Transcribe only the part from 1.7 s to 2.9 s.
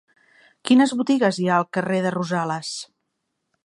carrer de Rosales?